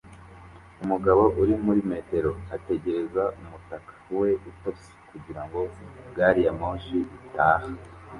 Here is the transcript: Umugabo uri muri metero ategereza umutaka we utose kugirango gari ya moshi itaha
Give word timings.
Umugabo 0.83 1.23
uri 1.41 1.53
muri 1.65 1.81
metero 1.91 2.31
ategereza 2.55 3.23
umutaka 3.41 3.91
we 4.19 4.29
utose 4.49 4.87
kugirango 5.09 5.59
gari 6.15 6.41
ya 6.45 6.53
moshi 6.59 6.97
itaha 7.27 7.67